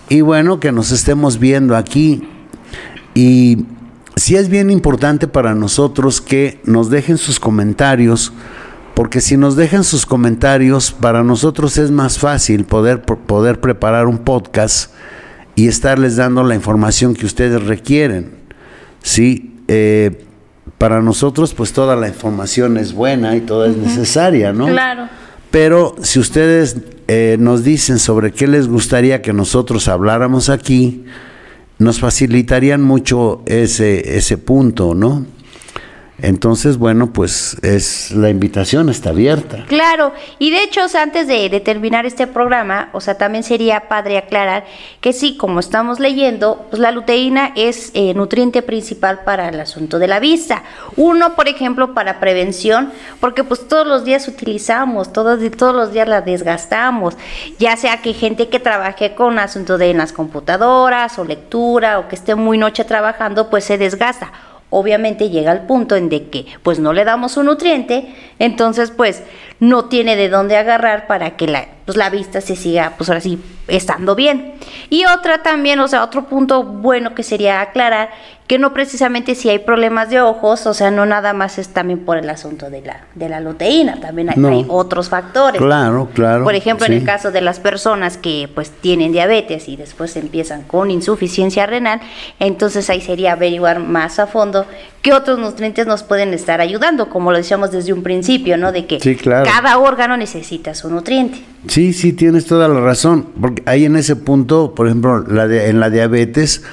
Y 0.07 0.21
bueno, 0.21 0.61
que 0.61 0.71
nos 0.71 0.91
estemos 0.91 1.39
viendo 1.39 1.75
aquí. 1.75 2.27
Y 3.13 3.65
sí 4.15 4.37
es 4.37 4.47
bien 4.47 4.71
importante 4.71 5.27
para 5.27 5.53
nosotros 5.55 6.21
que 6.21 6.61
nos 6.63 6.89
dejen 6.89 7.17
sus 7.17 7.37
comentarios, 7.37 8.31
porque 8.93 9.19
si 9.19 9.35
nos 9.35 9.57
dejan 9.57 9.83
sus 9.83 10.05
comentarios, 10.05 10.93
para 10.93 11.21
nosotros 11.21 11.77
es 11.77 11.91
más 11.91 12.17
fácil 12.17 12.63
poder, 12.63 13.01
poder 13.01 13.59
preparar 13.59 14.07
un 14.07 14.19
podcast 14.19 14.93
y 15.55 15.67
estarles 15.67 16.15
dando 16.15 16.43
la 16.43 16.55
información 16.55 17.13
que 17.13 17.25
ustedes 17.25 17.61
requieren. 17.61 18.45
¿sí? 19.05 19.54
Eh, 19.67 20.25
para 20.77 21.01
nosotros 21.01 21.53
pues 21.53 21.73
toda 21.73 21.95
la 21.95 22.07
información 22.07 22.77
es 22.77 22.93
buena 22.93 23.35
y 23.35 23.41
toda 23.41 23.67
es 23.67 23.77
necesaria, 23.77 24.53
¿no? 24.53 24.67
Claro. 24.67 25.07
Pero 25.51 25.95
si 26.01 26.19
ustedes 26.19 26.77
eh, 27.07 27.37
nos 27.39 27.63
dicen 27.63 27.99
sobre 27.99 28.31
qué 28.31 28.47
les 28.47 28.67
gustaría 28.67 29.21
que 29.21 29.31
nosotros 29.31 29.87
habláramos 29.87 30.49
aquí, 30.49 31.05
nos 31.77 31.99
facilitarían 31.99 32.81
mucho 32.81 33.41
ese, 33.45 34.17
ese 34.17 34.37
punto, 34.37 34.95
¿no? 34.95 35.25
Entonces, 36.21 36.77
bueno, 36.77 37.11
pues 37.11 37.57
es 37.61 38.11
la 38.11 38.29
invitación 38.29 38.89
está 38.89 39.09
abierta. 39.09 39.65
Claro, 39.67 40.13
y 40.39 40.49
de 40.51 40.63
hecho, 40.63 40.81
antes 40.97 41.27
de, 41.27 41.49
terminar 41.59 42.05
este 42.05 42.25
programa, 42.27 42.89
o 42.93 43.01
sea, 43.01 43.17
también 43.17 43.43
sería 43.43 43.89
padre 43.89 44.17
aclarar 44.17 44.65
que 45.01 45.13
sí, 45.13 45.35
como 45.35 45.59
estamos 45.59 45.99
leyendo, 45.99 46.65
pues 46.69 46.79
la 46.79 46.91
luteína 46.91 47.51
es 47.55 47.91
eh, 47.93 48.13
nutriente 48.13 48.61
principal 48.61 49.21
para 49.25 49.49
el 49.49 49.59
asunto 49.59 49.99
de 49.99 50.07
la 50.07 50.19
vista. 50.19 50.63
Uno, 50.95 51.35
por 51.35 51.47
ejemplo, 51.47 51.93
para 51.93 52.19
prevención, 52.19 52.91
porque 53.19 53.43
pues 53.43 53.67
todos 53.67 53.85
los 53.85 54.05
días 54.05 54.27
utilizamos, 54.27 55.11
todos, 55.11 55.39
todos 55.57 55.75
los 55.75 55.91
días 55.91 56.07
la 56.07 56.21
desgastamos, 56.21 57.15
ya 57.59 57.75
sea 57.75 58.01
que 58.01 58.13
gente 58.13 58.47
que 58.47 58.59
trabaje 58.59 59.15
con 59.15 59.37
asunto 59.39 59.77
de 59.77 59.91
en 59.91 59.97
las 59.97 60.13
computadoras 60.13 61.19
o 61.19 61.25
lectura 61.25 61.99
o 61.99 62.07
que 62.07 62.15
esté 62.15 62.35
muy 62.35 62.57
noche 62.57 62.85
trabajando, 62.85 63.49
pues 63.49 63.65
se 63.65 63.77
desgasta 63.77 64.31
obviamente 64.69 65.29
llega 65.29 65.51
al 65.51 65.65
punto 65.65 65.95
en 65.95 66.09
de 66.09 66.29
que 66.29 66.45
pues 66.63 66.79
no 66.79 66.93
le 66.93 67.05
damos 67.05 67.37
un 67.37 67.45
nutriente, 67.45 68.13
entonces 68.39 68.91
pues 68.91 69.23
no 69.59 69.85
tiene 69.85 70.15
de 70.15 70.29
dónde 70.29 70.57
agarrar 70.57 71.07
para 71.07 71.37
que 71.37 71.47
la, 71.47 71.67
pues, 71.85 71.97
la 71.97 72.09
vista 72.09 72.41
se 72.41 72.55
siga 72.55 72.93
pues 72.97 73.09
ahora 73.09 73.21
sí 73.21 73.39
estando 73.67 74.15
bien. 74.15 74.55
Y 74.89 75.05
otra 75.05 75.43
también, 75.43 75.79
o 75.79 75.87
sea, 75.87 76.03
otro 76.03 76.25
punto 76.25 76.63
bueno 76.63 77.15
que 77.15 77.23
sería 77.23 77.61
aclarar 77.61 78.09
que 78.47 78.59
no 78.59 78.73
precisamente 78.73 79.33
si 79.33 79.49
hay 79.49 79.59
problemas 79.59 80.11
de 80.11 80.21
ojos, 80.21 80.67
o 80.67 80.73
sea, 80.75 80.91
no 80.91 81.07
nada 81.07 81.33
más 81.33 81.57
es 81.57 81.69
también 81.69 81.99
por 81.99 82.17
el 82.17 82.29
asunto 82.29 82.69
de 82.69 82.81
la, 82.81 83.01
de 83.15 83.27
la 83.27 83.39
luteína, 83.39 83.99
también 83.99 84.29
hay, 84.29 84.65
otros 84.67 85.09
factores. 85.09 85.59
Claro, 85.59 86.09
claro. 86.13 86.43
Por 86.43 86.53
ejemplo, 86.53 86.85
en 86.85 86.93
el 86.93 87.03
caso 87.03 87.31
de 87.31 87.41
las 87.41 87.59
personas 87.59 88.17
que 88.17 88.47
pues 88.53 88.69
tienen 88.69 89.11
diabetes 89.11 89.67
y 89.67 89.77
después 89.77 90.15
empiezan 90.15 90.61
con 90.61 90.91
insuficiencia 90.91 91.65
renal, 91.65 92.01
entonces 92.39 92.89
ahí 92.91 93.01
sería 93.01 93.31
averiguar 93.31 93.79
más 93.79 94.19
a 94.19 94.27
fondo 94.27 94.67
qué 95.01 95.13
otros 95.13 95.39
nutrientes 95.39 95.87
nos 95.87 96.03
pueden 96.03 96.31
estar 96.33 96.61
ayudando, 96.61 97.09
como 97.09 97.31
lo 97.31 97.37
decíamos 97.37 97.71
desde 97.71 97.93
un 97.93 98.03
principio, 98.03 98.57
¿no? 98.57 98.71
De 98.71 98.85
que 98.85 98.99
cada 99.25 99.79
órgano 99.79 100.17
necesita 100.17 100.75
su 100.75 100.91
nutriente. 100.91 101.39
Sí, 101.67 101.93
sí, 101.93 102.13
tienes 102.13 102.45
toda 102.45 102.67
la 102.67 102.79
razón, 102.79 103.27
porque 103.41 103.63
ahí 103.65 103.85
en 103.85 103.95
ese 103.95 104.15
punto, 104.15 104.75
por 104.75 104.85
ejemplo, 104.85 105.21
la 105.21 105.45
en 105.45 105.79
la 105.79 105.89
diabetes, 105.89 106.63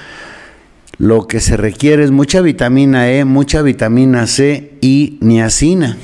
lo 0.99 1.27
que 1.27 1.41
se 1.41 1.57
requiere 1.57 2.05
es 2.05 2.11
mucha 2.11 2.41
vitamina 2.41 3.11
E, 3.11 3.25
mucha 3.25 3.63
vitamina 3.63 4.27
C 4.27 4.75
y 4.81 5.19
niacina, 5.21 5.97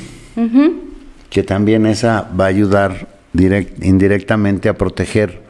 que 1.31 1.43
también 1.43 1.87
esa 1.87 2.29
va 2.39 2.45
a 2.45 2.49
ayudar 2.49 3.09
indirectamente 3.35 4.69
a 4.69 4.75
proteger 4.75 5.43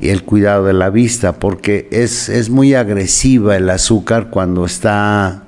el 0.00 0.24
cuidado 0.24 0.64
de 0.64 0.72
la 0.72 0.90
vista, 0.90 1.38
porque 1.38 1.88
es, 1.92 2.28
es 2.28 2.50
muy 2.50 2.74
agresiva 2.74 3.56
el 3.56 3.70
azúcar 3.70 4.30
cuando 4.30 4.64
está 4.64 5.44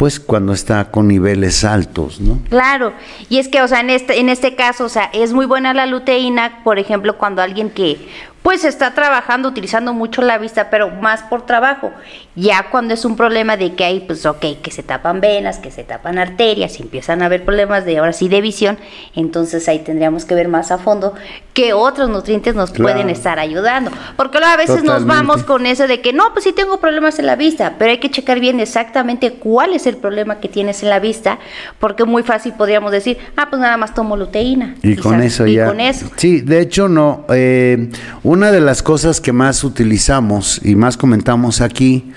pues 0.00 0.18
cuando 0.18 0.54
está 0.54 0.90
con 0.90 1.08
niveles 1.08 1.62
altos, 1.62 2.22
¿no? 2.22 2.40
Claro, 2.48 2.94
y 3.28 3.36
es 3.36 3.48
que, 3.48 3.60
o 3.60 3.68
sea, 3.68 3.80
en 3.80 3.90
este, 3.90 4.18
en 4.18 4.30
este 4.30 4.56
caso, 4.56 4.86
o 4.86 4.88
sea, 4.88 5.10
es 5.12 5.34
muy 5.34 5.44
buena 5.44 5.74
la 5.74 5.84
luteína, 5.84 6.64
por 6.64 6.78
ejemplo, 6.78 7.18
cuando 7.18 7.42
alguien 7.42 7.68
que 7.68 8.08
pues 8.42 8.64
está 8.64 8.94
trabajando, 8.94 9.48
utilizando 9.48 9.92
mucho 9.92 10.22
la 10.22 10.38
vista, 10.38 10.70
pero 10.70 10.90
más 10.90 11.22
por 11.22 11.44
trabajo. 11.44 11.92
Ya 12.34 12.68
cuando 12.70 12.94
es 12.94 13.04
un 13.04 13.16
problema 13.16 13.56
de 13.56 13.74
que 13.74 13.84
hay, 13.84 14.00
pues 14.00 14.24
ok, 14.24 14.44
que 14.62 14.70
se 14.70 14.82
tapan 14.82 15.20
venas, 15.20 15.58
que 15.58 15.70
se 15.70 15.84
tapan 15.84 16.18
arterias, 16.18 16.78
y 16.80 16.82
empiezan 16.82 17.22
a 17.22 17.26
haber 17.26 17.44
problemas 17.44 17.84
de 17.84 17.98
ahora 17.98 18.12
sí 18.12 18.28
de 18.28 18.40
visión, 18.40 18.78
entonces 19.14 19.68
ahí 19.68 19.80
tendríamos 19.80 20.24
que 20.24 20.34
ver 20.34 20.48
más 20.48 20.70
a 20.70 20.78
fondo 20.78 21.14
qué 21.52 21.74
otros 21.74 22.08
nutrientes 22.08 22.54
nos 22.54 22.70
pueden 22.70 23.10
estar 23.10 23.38
ayudando. 23.38 23.90
Porque 24.16 24.38
luego 24.38 24.54
a 24.54 24.56
veces 24.56 24.84
nos 24.84 25.04
vamos 25.04 25.42
con 25.42 25.66
eso 25.66 25.86
de 25.86 26.00
que 26.00 26.12
no, 26.12 26.32
pues 26.32 26.44
sí 26.44 26.52
tengo 26.52 26.80
problemas 26.80 27.18
en 27.18 27.26
la 27.26 27.36
vista, 27.36 27.74
pero 27.78 27.90
hay 27.90 27.98
que 27.98 28.10
checar 28.10 28.40
bien 28.40 28.60
exactamente 28.60 29.32
cuál 29.32 29.74
es 29.74 29.86
el 29.86 29.96
problema 29.96 30.40
que 30.40 30.48
tienes 30.48 30.82
en 30.82 30.88
la 30.88 30.98
vista, 30.98 31.38
porque 31.78 32.04
muy 32.04 32.22
fácil 32.22 32.54
podríamos 32.54 32.92
decir, 32.92 33.18
ah, 33.36 33.48
pues 33.50 33.60
nada 33.60 33.76
más 33.76 33.92
tomo 33.92 34.16
luteína. 34.16 34.76
Y 34.82 34.96
con 34.96 35.20
eso 35.22 35.46
y 35.46 35.58
Con 35.58 35.80
eso. 35.80 36.06
Sí, 36.16 36.40
de 36.40 36.60
hecho 36.60 36.88
no. 36.88 37.26
Eh, 37.28 37.90
una 38.30 38.52
de 38.52 38.60
las 38.60 38.84
cosas 38.84 39.20
que 39.20 39.32
más 39.32 39.64
utilizamos 39.64 40.60
y 40.62 40.76
más 40.76 40.96
comentamos 40.96 41.60
aquí 41.60 42.12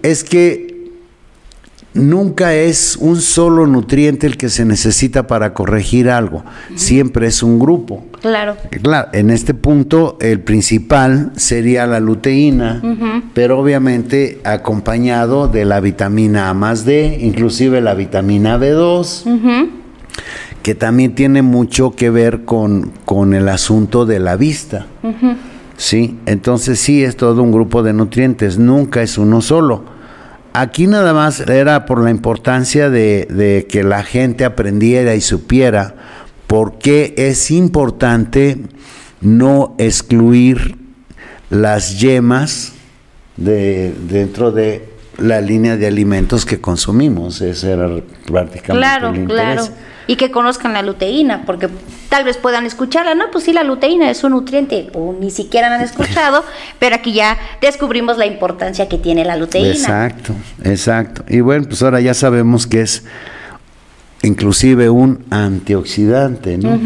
es 0.00 0.22
que 0.22 0.92
nunca 1.92 2.54
es 2.54 2.96
un 2.96 3.20
solo 3.20 3.66
nutriente 3.66 4.28
el 4.28 4.36
que 4.36 4.48
se 4.48 4.64
necesita 4.64 5.26
para 5.26 5.52
corregir 5.52 6.08
algo, 6.08 6.44
siempre 6.76 7.26
es 7.26 7.42
un 7.42 7.58
grupo. 7.58 8.06
Claro. 8.20 8.56
Claro, 8.80 9.08
en 9.12 9.30
este 9.30 9.52
punto 9.52 10.18
el 10.20 10.38
principal 10.38 11.32
sería 11.34 11.84
la 11.88 11.98
luteína, 11.98 12.80
pero 13.34 13.58
obviamente 13.58 14.40
acompañado 14.44 15.48
de 15.48 15.64
la 15.64 15.80
vitamina 15.80 16.48
A 16.48 16.54
más 16.54 16.84
D, 16.84 17.18
inclusive 17.22 17.80
la 17.80 17.94
vitamina 17.94 18.56
B2 18.56 19.24
que 20.62 20.74
también 20.74 21.14
tiene 21.14 21.42
mucho 21.42 21.92
que 21.92 22.10
ver 22.10 22.44
con, 22.44 22.92
con 23.04 23.34
el 23.34 23.48
asunto 23.48 24.04
de 24.06 24.18
la 24.18 24.36
vista. 24.36 24.86
Sí, 25.76 26.18
entonces 26.26 26.78
sí 26.78 27.02
es 27.02 27.16
todo 27.16 27.42
un 27.42 27.52
grupo 27.52 27.82
de 27.82 27.94
nutrientes, 27.94 28.58
nunca 28.58 29.02
es 29.02 29.16
uno 29.16 29.40
solo. 29.40 29.84
Aquí 30.52 30.86
nada 30.86 31.14
más 31.14 31.40
era 31.40 31.86
por 31.86 32.02
la 32.02 32.10
importancia 32.10 32.90
de, 32.90 33.26
de 33.30 33.66
que 33.68 33.82
la 33.82 34.02
gente 34.02 34.44
aprendiera 34.44 35.14
y 35.14 35.20
supiera 35.20 35.94
por 36.46 36.78
qué 36.78 37.14
es 37.16 37.50
importante 37.50 38.58
no 39.20 39.74
excluir 39.78 40.76
las 41.48 42.00
yemas 42.00 42.72
de, 43.36 43.94
dentro 44.08 44.50
de 44.50 44.90
la 45.16 45.40
línea 45.40 45.76
de 45.76 45.86
alimentos 45.86 46.44
que 46.44 46.60
consumimos. 46.60 47.40
Ese 47.40 47.72
era 47.72 47.88
prácticamente 48.26 48.72
claro, 48.72 49.10
el 49.10 49.16
interés. 49.16 49.54
Claro 49.54 49.90
y 50.10 50.16
que 50.16 50.32
conozcan 50.32 50.72
la 50.72 50.82
luteína, 50.82 51.44
porque 51.46 51.68
tal 52.08 52.24
vez 52.24 52.36
puedan 52.36 52.66
escucharla, 52.66 53.14
no, 53.14 53.30
pues 53.30 53.44
sí, 53.44 53.52
la 53.52 53.62
luteína 53.62 54.10
es 54.10 54.24
un 54.24 54.32
nutriente, 54.32 54.90
o 54.92 55.12
ni 55.12 55.30
siquiera 55.30 55.68
la 55.68 55.76
han 55.76 55.82
escuchado, 55.82 56.44
pero 56.80 56.96
aquí 56.96 57.12
ya 57.12 57.38
descubrimos 57.60 58.18
la 58.18 58.26
importancia 58.26 58.88
que 58.88 58.98
tiene 58.98 59.24
la 59.24 59.36
luteína. 59.36 59.70
Exacto, 59.70 60.34
exacto. 60.64 61.22
Y 61.28 61.42
bueno, 61.42 61.66
pues 61.68 61.80
ahora 61.84 62.00
ya 62.00 62.12
sabemos 62.14 62.66
que 62.66 62.80
es 62.80 63.04
inclusive 64.22 64.90
un 64.90 65.24
antioxidante, 65.30 66.58
¿no? 66.58 66.80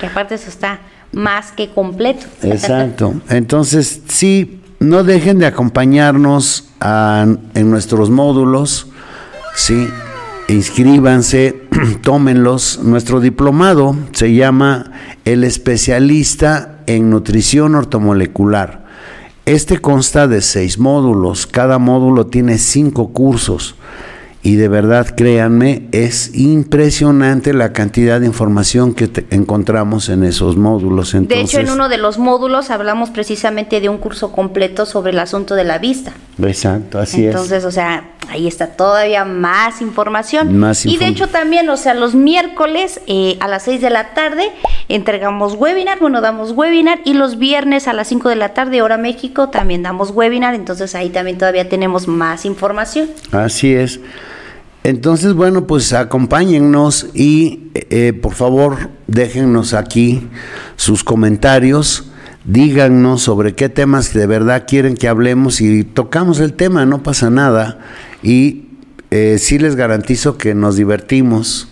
Que 0.00 0.06
aparte 0.06 0.36
eso 0.36 0.48
está 0.48 0.80
más 1.12 1.52
que 1.52 1.68
completo. 1.68 2.24
Exacto. 2.42 3.20
Entonces, 3.28 4.00
sí, 4.08 4.62
no 4.80 5.04
dejen 5.04 5.40
de 5.40 5.44
acompañarnos 5.44 6.70
en 6.80 7.70
nuestros 7.70 8.08
módulos, 8.08 8.86
sí, 9.54 9.86
inscríbanse, 10.48 11.62
tómenlos. 12.02 12.80
Nuestro 12.82 13.20
diplomado 13.20 13.96
se 14.12 14.34
llama 14.34 14.92
El 15.24 15.44
especialista 15.44 16.82
en 16.86 17.10
nutrición 17.10 17.74
ortomolecular. 17.74 18.86
Este 19.44 19.78
consta 19.78 20.26
de 20.26 20.40
seis 20.40 20.78
módulos, 20.78 21.46
cada 21.46 21.78
módulo 21.78 22.26
tiene 22.26 22.58
cinco 22.58 23.12
cursos 23.12 23.76
y 24.46 24.54
de 24.54 24.68
verdad 24.68 25.08
créanme, 25.16 25.88
es 25.90 26.32
impresionante 26.36 27.52
la 27.52 27.72
cantidad 27.72 28.20
de 28.20 28.26
información 28.26 28.94
que 28.94 29.10
encontramos 29.30 30.08
en 30.08 30.22
esos 30.22 30.56
módulos. 30.56 31.14
de 31.14 31.40
hecho, 31.40 31.58
en 31.58 31.68
uno 31.68 31.88
de 31.88 31.96
los 31.96 32.18
módulos 32.18 32.70
hablamos 32.70 33.10
precisamente 33.10 33.80
de 33.80 33.88
un 33.88 33.98
curso 33.98 34.30
completo 34.30 34.86
sobre 34.86 35.10
el 35.10 35.18
asunto 35.18 35.56
de 35.56 35.64
la 35.64 35.78
vista. 35.78 36.12
Exacto, 36.40 37.00
así 37.00 37.24
es. 37.24 37.32
Entonces, 37.32 37.64
o 37.64 37.72
sea, 37.72 38.10
ahí 38.28 38.46
está 38.46 38.68
todavía 38.68 39.24
más 39.24 39.80
información. 39.80 40.56
Más 40.56 40.86
y 40.86 40.96
de 40.96 41.08
hecho 41.08 41.26
también, 41.26 41.68
o 41.68 41.76
sea, 41.76 41.94
los 41.94 42.14
miércoles 42.14 43.00
eh, 43.08 43.36
a 43.40 43.48
las 43.48 43.64
6 43.64 43.80
de 43.80 43.90
la 43.90 44.14
tarde 44.14 44.52
entregamos 44.88 45.54
webinar, 45.54 45.98
bueno, 45.98 46.20
damos 46.20 46.52
webinar 46.52 47.00
y 47.04 47.14
los 47.14 47.40
viernes 47.40 47.88
a 47.88 47.92
las 47.92 48.06
5 48.06 48.28
de 48.28 48.36
la 48.36 48.54
tarde, 48.54 48.80
hora 48.80 48.96
México, 48.96 49.48
también 49.48 49.82
damos 49.82 50.12
webinar, 50.12 50.54
entonces 50.54 50.94
ahí 50.94 51.10
también 51.10 51.36
todavía 51.36 51.68
tenemos 51.68 52.06
más 52.06 52.44
información. 52.44 53.10
Así 53.32 53.74
es. 53.74 53.98
Entonces, 54.86 55.34
bueno, 55.34 55.66
pues 55.66 55.92
acompáñennos 55.92 57.08
y 57.12 57.72
eh, 57.74 58.12
por 58.12 58.34
favor 58.34 58.90
déjennos 59.08 59.74
aquí 59.74 60.28
sus 60.76 61.02
comentarios, 61.02 62.12
díganos 62.44 63.22
sobre 63.22 63.56
qué 63.56 63.68
temas 63.68 64.14
de 64.14 64.28
verdad 64.28 64.62
quieren 64.68 64.94
que 64.94 65.08
hablemos 65.08 65.60
y 65.60 65.82
tocamos 65.82 66.38
el 66.38 66.52
tema, 66.52 66.86
no 66.86 67.02
pasa 67.02 67.30
nada. 67.30 67.80
Y 68.22 68.66
eh, 69.10 69.38
sí 69.40 69.58
les 69.58 69.74
garantizo 69.74 70.38
que 70.38 70.54
nos 70.54 70.76
divertimos 70.76 71.66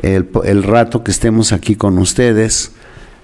el 0.00 0.62
rato 0.62 1.04
que 1.04 1.10
estemos 1.10 1.52
aquí 1.52 1.76
con 1.76 1.98
ustedes, 1.98 2.72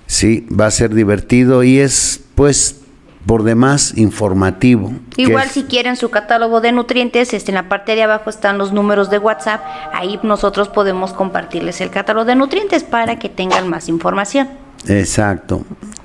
sí, 0.07 0.47
va 0.49 0.67
a 0.67 0.71
ser 0.71 0.95
divertido 0.95 1.65
y 1.65 1.79
es 1.79 2.21
pues 2.35 2.82
por 3.27 3.45
demás 3.45 3.95
informativo. 3.97 4.93
Igual 5.17 5.49
si 5.49 5.65
quieren 5.65 5.97
su 5.97 6.11
catálogo 6.11 6.61
de 6.61 6.73
nutrientes, 6.73 7.33
este, 7.33 7.51
en 7.51 7.57
la 7.57 7.69
parte 7.69 7.95
de 7.95 8.03
abajo 8.03 8.31
están 8.31 8.59
los 8.59 8.73
números 8.73 9.11
de 9.11 9.19
WhatsApp, 9.19 9.61
ahí 9.93 10.19
nosotros 10.23 10.69
podemos 10.69 11.13
compartirles 11.13 11.81
el 11.81 11.91
catálogo 11.91 12.25
de 12.25 12.35
nutrientes 12.35 12.83
para 12.83 13.19
que 13.19 13.29
tengan 13.29 13.69
más 13.69 13.89
información. 13.89 14.49
Exacto. 14.89 15.65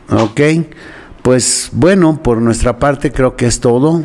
Ok, 0.10 0.42
pues 1.22 1.70
bueno, 1.74 2.22
por 2.22 2.42
nuestra 2.42 2.78
parte 2.78 3.12
creo 3.12 3.36
que 3.36 3.48
es 3.48 3.60
todo. 3.60 4.04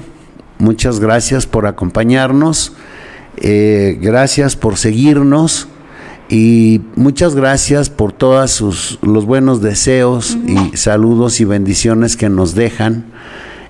Muchas 0.58 1.00
gracias 1.00 1.46
por 1.46 1.66
acompañarnos, 1.66 2.72
eh, 3.36 3.98
gracias 4.00 4.56
por 4.56 4.76
seguirnos 4.78 5.68
y 6.32 6.80
muchas 6.96 7.34
gracias 7.34 7.90
por 7.90 8.14
todos 8.14 8.50
sus, 8.52 8.98
los 9.02 9.26
buenos 9.26 9.60
deseos 9.60 10.38
y 10.46 10.78
saludos 10.78 11.40
y 11.40 11.44
bendiciones 11.44 12.16
que 12.16 12.30
nos 12.30 12.54
dejan. 12.54 13.04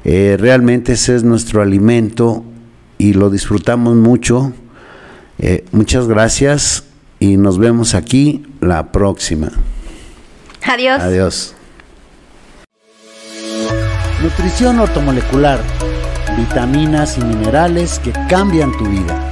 Eh, 0.05 0.37
realmente 0.39 0.93
ese 0.93 1.17
es 1.17 1.25
nuestro 1.25 1.61
alimento 1.61 2.45
y 2.99 3.15
lo 3.15 3.31
disfrutamos 3.31 3.97
mucho. 3.97 4.53
Eh, 5.41 5.65
muchas 5.73 6.07
gracias 6.07 6.85
y 7.19 7.37
nos 7.37 7.59
vemos 7.59 7.97
aquí 7.97 8.47
la 8.61 8.93
próxima. 8.93 9.51
Adiós. 10.65 11.01
Adiós. 11.01 11.55
Nutrición 14.23 14.79
ortomolecular. 14.79 15.59
Vitaminas 16.37 17.19
y 17.19 17.25
minerales 17.25 17.99
que 17.99 18.13
cambian 18.29 18.71
tu 18.79 18.85
vida. 18.85 19.32